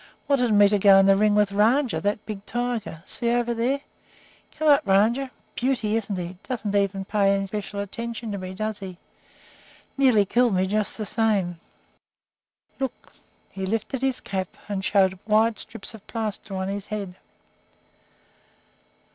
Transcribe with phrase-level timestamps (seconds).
[0.27, 3.03] Wanted me to go in the ring with Rajah, that big tiger.
[3.05, 3.81] See, over there!
[4.57, 5.29] Come up, Rajah.
[5.53, 6.37] Beauty, isn't he?
[6.41, 6.71] Doesn't
[7.07, 8.97] pay any special attention to me, does he?
[9.99, 11.59] Nearly killed me, just the same.
[12.79, 13.13] Look!"
[13.53, 17.13] He lifted his cap and showed wide strips of plaster on his head.